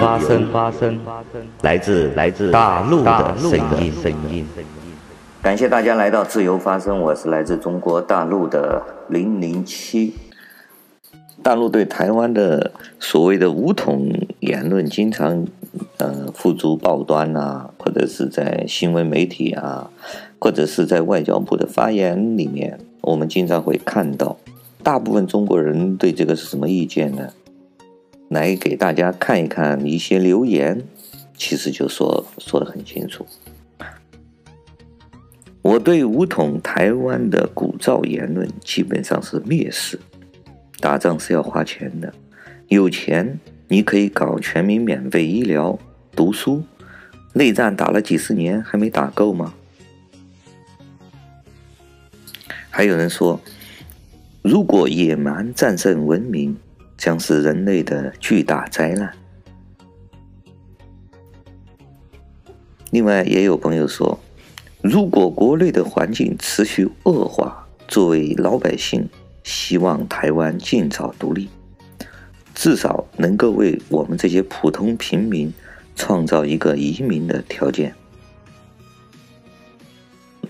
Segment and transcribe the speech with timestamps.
[0.00, 0.98] 发生，发生，
[1.62, 4.46] 来自来自大陆的声音，声音。
[5.42, 10.14] 感谢大家来到自由发声，我是来自中国大陆的零零七。
[11.42, 14.08] 大陆对台湾的所谓的武统
[14.40, 15.46] 言论，经常
[15.98, 19.90] 呃付诸报端啊，或者是在新闻媒体啊，
[20.38, 24.36] 或者是在外交部的发言里面，我们经常会看到。
[24.82, 27.28] 大部分中国人对这个是什么意见呢？
[28.28, 30.82] 来给大家看一看一些留言，
[31.36, 33.26] 其实就说说的很清楚。
[35.62, 39.98] 我对武统台湾的鼓噪言论基本上是蔑视。
[40.80, 42.14] 打仗是要花钱的，
[42.68, 45.78] 有钱你可以搞全民免费医疗、
[46.14, 46.62] 读书。
[47.32, 49.54] 内战打了几十年还没打够吗？
[52.70, 53.40] 还有人说。
[54.40, 56.56] 如果野蛮战胜文明，
[56.98, 59.10] 将是人类的巨大灾难。
[62.90, 64.18] 另外，也有朋友说，
[64.82, 69.08] 如果国内的环境持续恶化，作为老百姓，
[69.44, 71.48] 希望台湾尽早独立，
[72.54, 75.52] 至少能够为我们这些普通平民
[75.94, 77.94] 创造一个移民的条件。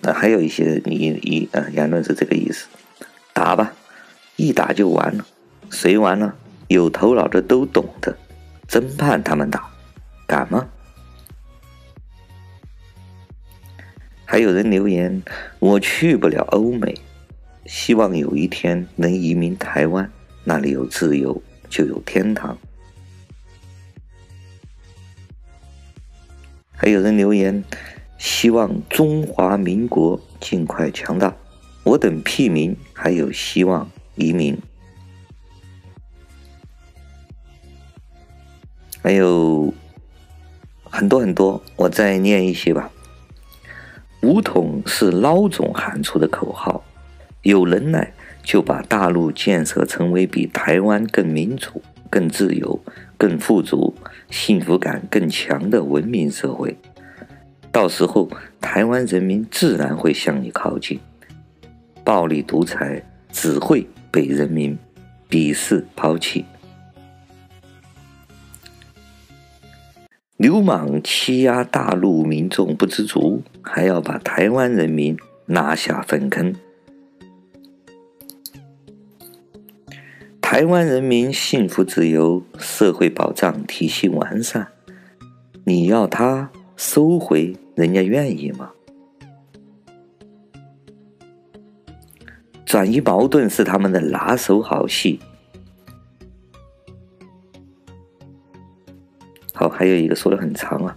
[0.00, 2.68] 那还有一些你一啊言论是这个意思。
[3.34, 3.74] 打吧，
[4.36, 5.26] 一打就完了。
[5.70, 6.34] 谁完了？
[6.68, 8.16] 有头脑的都懂的。
[8.66, 9.70] 真盼他们打，
[10.26, 10.68] 敢吗？
[14.26, 15.22] 还有人留言：
[15.58, 16.94] 我去不了欧美，
[17.64, 20.12] 希望有一天能移民台湾，
[20.44, 22.58] 那里有自由，就有天堂。
[26.72, 27.64] 还有人留言：
[28.18, 31.34] 希望中华民国尽快强大。
[31.84, 34.58] 我等屁民还有希望移民，
[39.02, 39.72] 还有
[40.84, 42.90] 很多很多，我再念一些吧。
[44.22, 46.84] 武统是老总喊出的口号，
[47.42, 52.80] 有能耐就把大陆建设成为比台湾更民主、更自由、
[53.16, 53.94] 更富足、
[54.30, 56.76] 幸福感更强的文明社会，
[57.70, 58.28] 到时候
[58.60, 60.98] 台湾人民自然会向你靠近。
[62.02, 64.76] 暴力独裁只会被人民
[65.30, 66.44] 鄙视抛弃。
[70.38, 76.54] 流氓欺压大陆民众不知足，还要把台湾人民拉下粪坑。
[80.40, 84.68] 台湾人民幸福自由，社会保障体系完善，
[85.64, 88.70] 你要他收回，人家愿意吗？
[92.64, 95.18] 转移矛盾是他们的拿手好戏。
[99.60, 100.96] 好，还有一个说的很长啊，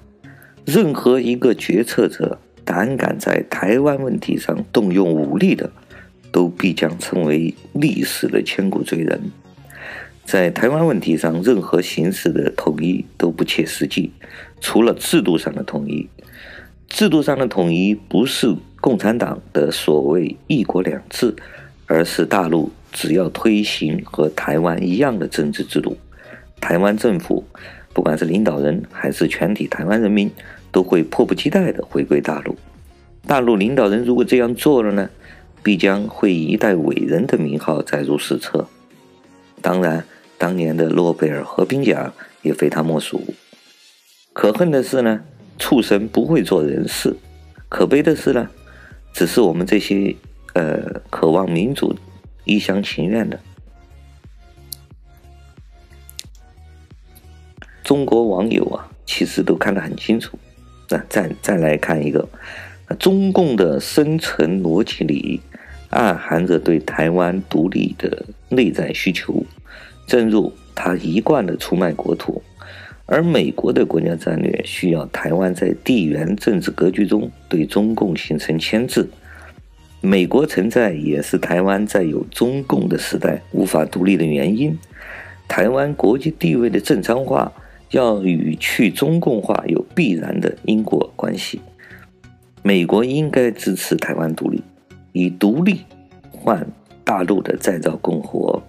[0.66, 5.72] 任何一个决策者胆敢在台湾问题上动用武力的，
[6.31, 9.19] 都必将成为历史的千古罪人。
[10.23, 14.11] 在台湾问题上，任何形式的统一都不切实际，
[14.59, 16.07] 除了制度上的统一。
[16.88, 21.35] 制度上的统一不是共产党的所谓“一国两制”。
[21.88, 25.97] 而是大陆只要推行和台湾一样的政治制度，
[26.61, 27.44] 台湾政府
[27.94, 30.31] 不管是领导人还是全体台湾人民，
[30.72, 32.56] 都会迫不及待地回归大陆。
[33.28, 35.09] 大陆领导人如果这样做了呢，
[35.62, 38.68] 必将会以一代伟人的名号载入史册。
[39.62, 40.03] 当然，
[40.38, 43.22] 当年的诺贝尔和平奖也非他莫属。
[44.34, 45.22] 可恨的是呢，
[45.59, 47.12] 畜生不会做人事；
[47.69, 48.50] 可悲的是呢，
[49.13, 50.16] 只是我们这些。
[50.53, 51.96] 呃，渴望民主、
[52.44, 53.40] 一厢情愿的
[57.84, 60.38] 中国网友啊，其实都看得很清楚。
[60.90, 62.28] 那再再来看一个，
[63.00, 65.39] 中共的生存逻辑里
[65.89, 69.44] 暗含着对台湾独立的内在需求，
[70.06, 72.42] 正如他一贯的出卖国土，
[73.06, 79.10] 而美国的国家战略需要台湾在地缘政治格局中对中共形成牵制。
[80.01, 84.77] 美国存在也是台湾在有中共的时代无法独立的原因。
[85.48, 87.51] 台湾国际地位的正常化
[87.91, 91.61] 要与去中共化有必然的因果关系。
[92.63, 94.63] 美国应该支持台湾独立，
[95.13, 95.81] 以独立
[96.29, 96.67] 换
[97.03, 98.61] 大陆的再造共和。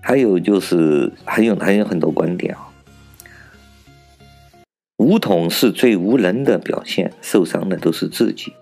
[0.00, 2.68] 还有就是还有还有很多观点啊。
[4.96, 8.52] 武统是最无能的表现，受伤的都是自己。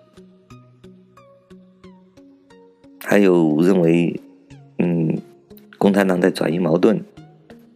[3.03, 4.19] 还有认为，
[5.83, 7.03] 共产党在转移矛盾，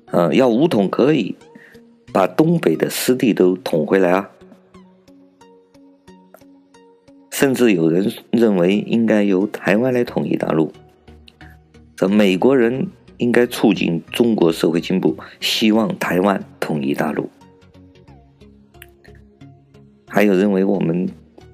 [0.05, 1.35] 呃，要武统可以，
[2.13, 4.29] 把东北的失地都统回来啊。
[7.29, 10.71] 甚至有人认为应该由台湾来统一大陆。
[11.97, 12.87] 这美国人
[13.17, 17.29] 应该促进中国社会进步，希望台湾统一大陆。
[20.07, 21.09] 还有认为我们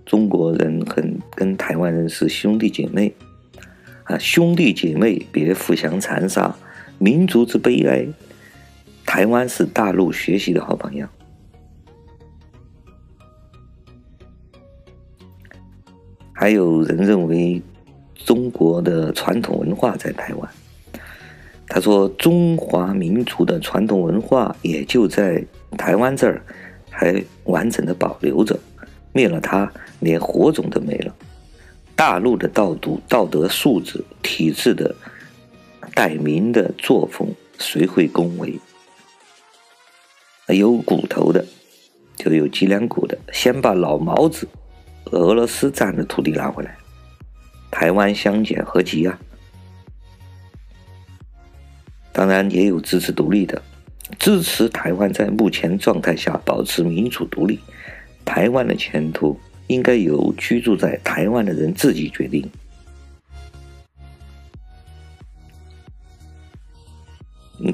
[0.06, 3.12] 中国人很跟台湾人是兄弟姐妹，
[4.06, 6.56] 啊，兄弟姐妹别互相残杀，
[6.98, 8.08] 民族之悲哀。
[9.06, 11.10] 台湾是大陆学习的好榜样。
[16.34, 17.62] 还有人认为
[18.16, 20.50] 中国的传统文化在台湾。
[21.68, 25.44] 他说：“中华民族的传统文化也就在
[25.78, 26.42] 台湾这儿
[26.90, 28.60] 还完整的保留着，
[29.12, 31.16] 灭了它，连火种都没了。
[31.96, 34.96] 大陆的道德道德素质、体制的
[35.94, 37.30] 待民的作风，
[37.60, 38.60] 谁会恭维？
[40.48, 41.46] 有骨头的，
[42.18, 44.48] 就有脊梁骨的，先把老毛子。”
[45.12, 46.76] 俄罗斯占的土地拿回来，
[47.70, 49.20] 台湾相减何急啊？
[52.12, 53.62] 当然也有支持独立的，
[54.18, 57.60] 支持台湾在目前状态下保持民主独立。
[58.26, 59.38] 台湾的前途
[59.68, 62.50] 应该由居住在台湾的人自己决定。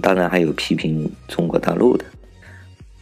[0.02, 2.06] 当然还有批评中国大陆的，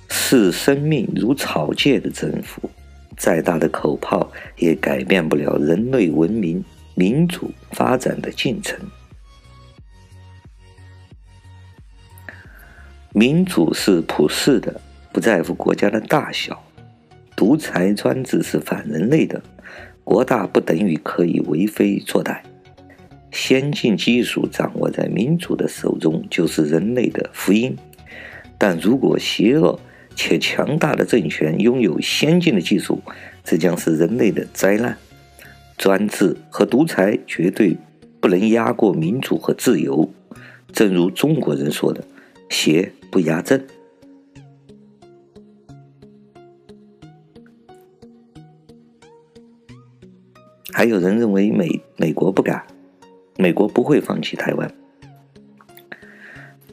[0.10, 2.70] 视生命如草芥的政府。
[3.18, 6.64] 再大的口炮也改变不了人类文明、
[6.94, 8.80] 民主发展的进程。
[13.12, 14.80] 民主是普世的，
[15.12, 16.54] 不在乎国家的大小；
[17.38, 19.44] 独裁专制是反人类的，
[20.04, 22.40] 国大不等于可以为非作歹。
[23.32, 27.76] 先进技术掌握在民主的手中，就是人类的福音；
[28.58, 29.80] 但如果邪恶，
[30.16, 33.00] 且强大的政权拥有先进的技术，
[33.44, 34.98] 这将是人类的灾难。
[35.78, 37.78] 专制和独裁绝对
[38.20, 40.12] 不能压过民主和自由。
[40.74, 42.04] 正如中国人说的
[42.50, 43.64] ：“邪不压正。”
[50.78, 52.64] 还有人认为美美国不敢，
[53.36, 54.72] 美国不会放弃台湾，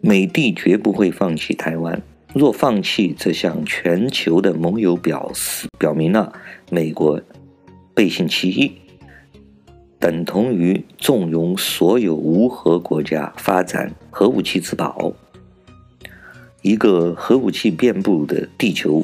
[0.02, 2.02] 美帝绝不会放弃台湾。
[2.34, 6.34] 若放弃，这向全球的盟友表示表明了
[6.70, 7.18] 美国
[7.94, 8.72] 背信弃义，
[9.98, 15.14] 等同于纵容所有无核国家发展核武器自保。
[16.60, 19.02] 一个核武器遍布的地球，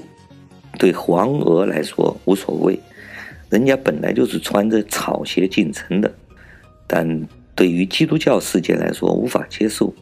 [0.78, 2.78] 对黄俄来说无所谓，
[3.50, 6.10] 人家本来就是穿着草鞋进城的，
[6.86, 9.92] 但对于基督教世界来说无法接受。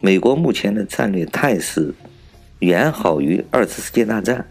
[0.00, 1.92] 美国目前的战略态势
[2.60, 4.46] 远好于二次世界大战。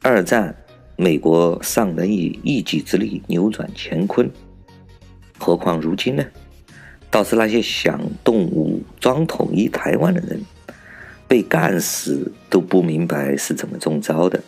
[0.00, 0.54] 二战，
[0.96, 4.30] 美国尚能以一己之力扭转乾坤，
[5.38, 6.24] 何况如今呢？
[7.10, 10.40] 倒是那些想动武装统一台湾的人，
[11.26, 14.42] 被干死都不明白是怎么中招的。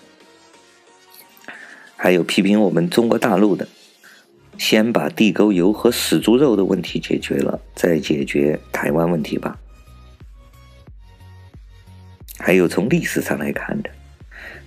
[2.03, 3.69] 还有批评我们中国大陆的，
[4.57, 9.59] 先把地沟油和死猪肉的问题解决了，再解决台湾问题吧。
[12.39, 13.91] 还有从历史上来看的，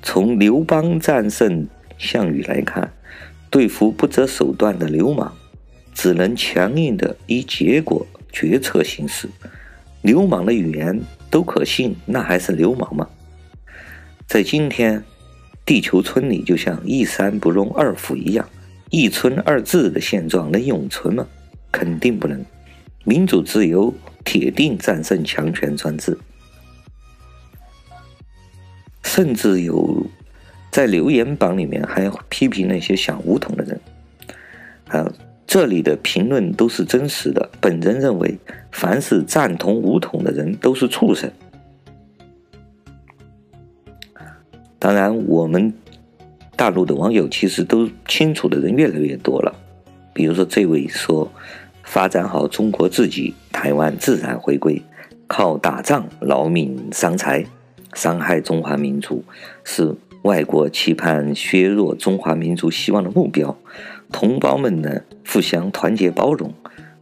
[0.03, 2.93] 从刘邦战胜项羽来看，
[3.49, 5.33] 对付不择手段的流氓，
[5.91, 9.27] 只能强硬的以结果决策行事。
[10.03, 13.09] 流氓的语言都可信，那还是流氓吗？
[14.27, 15.03] 在今天，
[15.65, 18.47] 地球村里就像一山不容二虎一样，
[18.89, 21.27] 一村二制的现状能永存吗？
[21.71, 22.43] 肯定不能。
[23.05, 23.93] 民主自由
[24.23, 26.17] 铁定战胜强权专制。
[29.03, 30.07] 甚至有
[30.71, 33.79] 在留言板里面还批评那些想武统的人，
[34.87, 35.11] 啊，
[35.45, 37.47] 这里的评论都是真实的。
[37.61, 38.37] 本人认为，
[38.71, 41.31] 凡是赞同武统的人都是畜生。
[44.83, 45.73] 当然，我们
[46.57, 49.55] 大陆的网友其实都清楚的人越来越多了。
[50.11, 51.31] 比如说，这位说
[51.83, 54.81] ：“发展好中国自己，台湾自然回归，
[55.25, 57.45] 靠打仗劳民伤财。”
[57.95, 59.23] 伤害中华民族
[59.63, 63.57] 是外国期盼削弱中华民族希望的目标。
[64.11, 66.53] 同胞们呢，互相团结包容，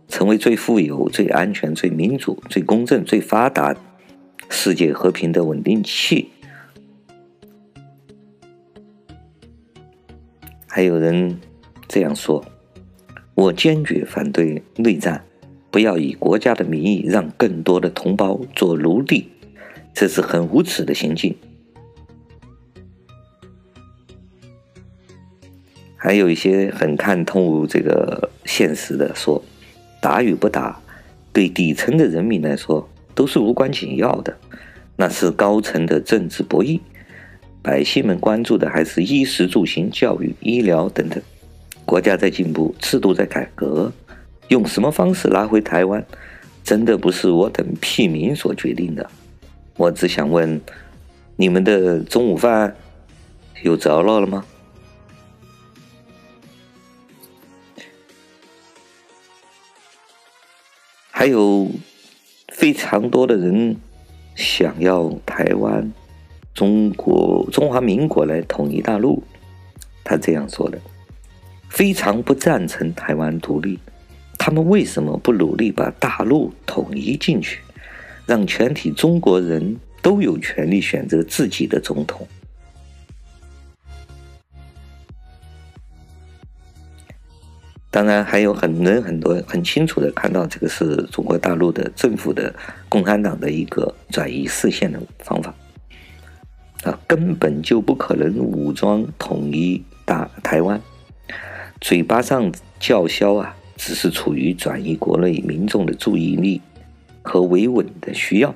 [0.08, 3.76] 成为最富有、最安全、最民主、最公正、最发达、
[4.50, 6.30] 世界和平的稳定器。
[10.74, 11.38] 还有人
[11.90, 12.46] 这样说
[13.36, 15.22] ：“我坚决反对内战，
[15.70, 19.28] 不要以国家的名义让更多的同胞做奴隶，
[19.94, 21.36] 这是很无耻的行径。
[25.98, 29.44] 还有一些很看透这个现实的说，
[30.02, 30.80] 打与不打，
[31.34, 34.38] 对底层的人民来说都是无关紧要的，
[34.96, 36.80] 那是高层的政治博弈，
[37.62, 41.22] 百姓们关注的还是衣食住行、教育、医疗等等。
[41.86, 43.92] 国家在进步，制度在改革，
[44.48, 46.04] 用什么方式拿回台湾，
[46.64, 49.10] 真的不是我等屁民所决定的。
[49.76, 50.60] 我只想问，
[51.36, 52.76] 你们的中午饭
[53.62, 54.46] 有着落了吗？
[61.10, 61.70] 还有
[62.48, 63.76] 非常多的人
[64.36, 65.92] 想要台湾、
[66.54, 69.24] 中国、中华民国来统一大陆，
[70.04, 70.80] 他这样说的，
[71.70, 73.80] 非常不赞成台湾独立。
[74.38, 77.62] 他们为什么不努力把大陆统一进去，
[78.26, 82.28] 让全体中国人都有权利选择自己的总统？
[87.92, 92.54] 当然，还有很人很多很清楚的看到，这个是中国大陆的政府的
[92.90, 95.54] 共产党的一个转移视线的方法
[96.84, 100.82] 啊，根本就不可能武装统一大台湾，
[101.80, 106.62] 嘴巴上叫嚣啊，只是处于转移国内民众的注意力
[107.22, 108.56] 和维稳的需要，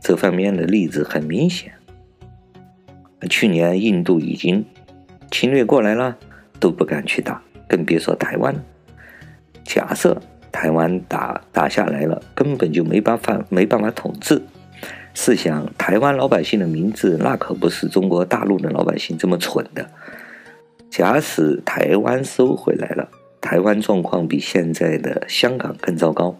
[0.00, 1.72] 这方面的例子很明显。
[3.28, 4.64] 去年印度已经
[5.30, 6.16] 侵略过来了，
[6.58, 7.42] 都不敢去打。
[7.68, 8.54] 更别说台湾。
[9.62, 14.42] 假设台湾打打下来了，根本就没办法没办法统治。
[15.12, 19.90] 试想，台湾老百姓的名字，那可不是中国大陆的老百姓这么蠢的。
[20.88, 23.08] 假使台湾收回来了，
[23.40, 26.36] 台湾状况比现在的香港更糟糕。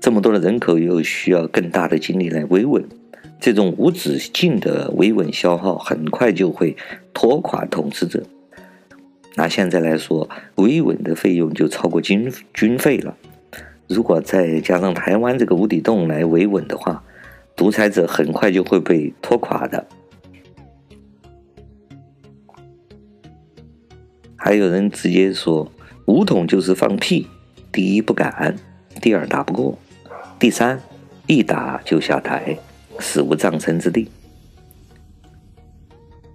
[0.00, 2.84] 这么多的人口又需要更大的精力来维稳，
[3.40, 6.76] 这种无止境的维稳消耗，很快就会
[7.12, 8.22] 拖垮统治者。
[9.34, 13.16] 拿现在来说，维稳的费用就超过军军费了。
[13.86, 17.02] 如果再加上台湾这个无底洞来维稳的话，
[17.58, 19.84] 独裁者很快就会被拖垮的。
[24.36, 25.70] 还有人直接说，
[26.06, 27.26] 武统就是放屁：
[27.72, 28.56] 第一不敢，
[29.02, 29.76] 第二打不过，
[30.38, 30.80] 第三
[31.26, 32.56] 一打就下台，
[33.00, 34.08] 死无葬身之地。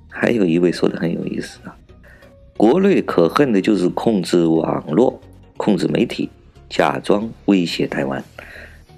[0.09, 1.77] 还有一位说的很有意思啊。
[2.57, 5.21] 国内可恨的就是控制网络、
[5.55, 6.29] 控制媒体，
[6.69, 8.21] 假装威胁台湾。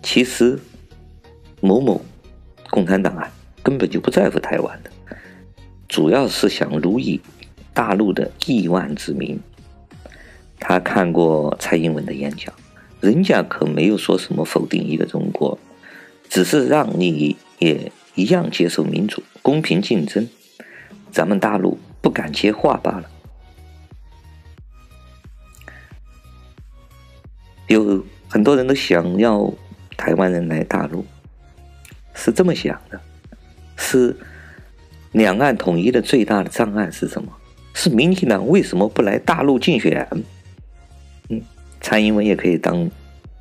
[0.02, 0.60] 其实，
[1.62, 2.02] 某某
[2.76, 3.32] 共产党啊，
[3.64, 4.92] 根本就不在乎台湾的，
[5.88, 7.22] 主要是想奴役
[7.74, 9.40] 大陆的亿万子民。
[10.60, 12.54] 他看过蔡英文的演讲，
[13.00, 15.58] 人家可没有说什么否定一个中国，
[16.28, 20.28] 只是让你也一样接受民主、公平竞争。
[21.14, 23.10] 咱们大陆不敢接话罢了。
[27.68, 29.54] 有很多人都想要
[29.96, 31.06] 台湾人来大陆，
[32.26, 33.00] 是这么想的：
[33.78, 34.18] 是
[35.12, 37.32] 两岸统一的最大的障碍是什么？
[37.76, 40.08] 是民进党为什么不来大陆竞选？
[41.30, 41.40] 嗯，
[41.80, 42.90] 蔡英文也可以当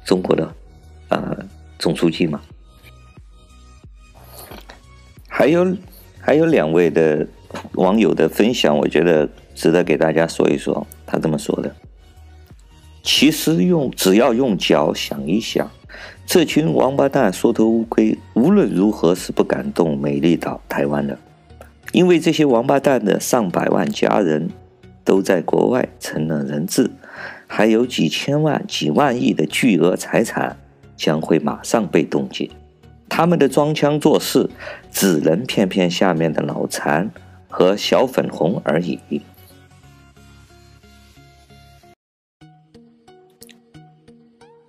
[0.05, 0.55] 中国的
[1.09, 1.35] 呃
[1.79, 2.43] 总书记嘛。
[5.29, 5.75] 还有
[6.21, 7.26] 还有两位的
[7.73, 10.87] 网友的分享，我觉得值得给大家说一说。
[11.07, 11.75] 他这么说的。
[13.03, 15.71] 其实用只要用脚想一想，
[16.26, 21.16] 这群王八蛋缩头乌龟无论如何是不敢动美丽岛台湾的，
[21.93, 24.50] 因为这些王八蛋的上百万家人
[25.04, 26.90] 都在国外成了人质，
[27.47, 30.57] 还有几千万、几万亿的巨额财产
[30.97, 32.50] 将会马上被冻结，
[33.09, 34.50] 他们的装腔作势
[34.90, 37.12] 只能骗骗下面的脑残
[37.49, 38.99] 和小粉红而已。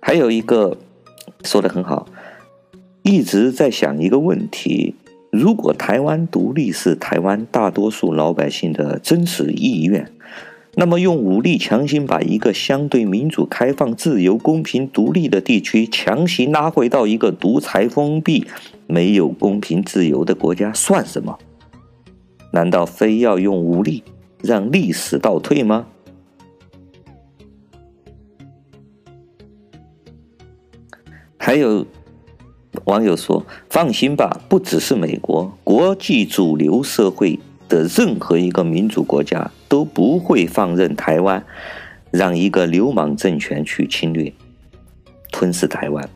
[0.00, 0.78] 还有一个
[1.44, 2.06] 说得很好，
[3.02, 4.94] 一直在想一个问题：
[5.30, 10.10] 如果台湾独立是台湾大多数老百姓的真实意愿，
[10.74, 18.46] 那么用武力强行把一个相对民主、开放、自由、公平、独立的地区强行拉回到一个独裁、封闭、
[18.86, 21.38] 没有公平、自由的国家，算什么？
[22.52, 24.02] 难道非要用武力
[24.42, 25.86] 让历史倒退吗？
[31.46, 31.86] 还有
[32.86, 37.38] 网友说：“放心吧，不只是美国，国际主流社会
[37.68, 41.46] 的任何一个民主国家都不会放任台湾
[42.10, 44.32] 让一个流氓政权去侵略。
[45.30, 46.10] 吞噬台湾。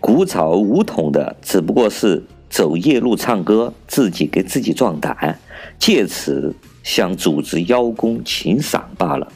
[0.00, 5.38] 鼓噪武统的只不过是走夜路唱歌，自己给自己壮胆，
[5.78, 9.32] 借此向组织邀功请赏罢了。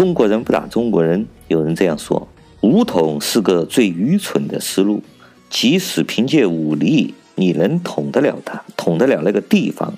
[0.00, 2.26] 中国人不打中国人，有人这样说：
[2.62, 5.02] 武统是个最愚蠢的思路。
[5.50, 9.92] 即使凭借武力，你能统得了他，统得了那个地方，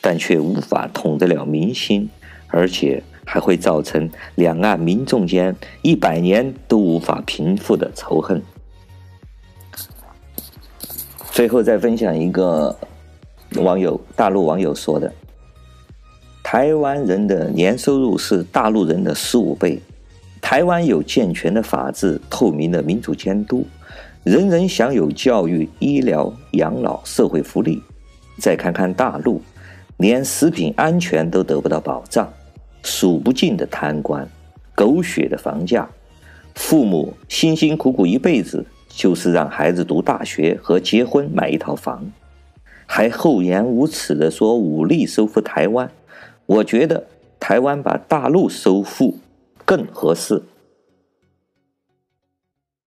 [0.00, 2.08] 但却无法统得了民心，
[2.48, 8.42] 而且还会造成两岸民众间一百年都无法平复的仇恨。
[11.30, 12.74] 最后再分享一个
[13.56, 15.12] 网友，大陆网友说的。
[16.52, 19.80] 台湾人的年收入是大陆人的十五倍。
[20.38, 23.66] 台湾有健全的法治、透明的民主监督，
[24.22, 27.82] 人人享有教育、医疗、养老、社会福利。
[28.38, 29.40] 再看看大陆，
[29.96, 32.30] 连食品安全都得不到保障，
[32.82, 34.28] 数不尽的贪官，
[34.74, 35.88] 狗血的房价，
[36.54, 42.12] 父母辛辛苦苦一辈子就是让孩子读大学和结婚买一套房，
[42.84, 45.90] 还厚颜无耻地说武力收复台湾。
[46.52, 47.06] 我觉得
[47.40, 49.18] 台湾把大陆收复
[49.64, 50.42] 更合适。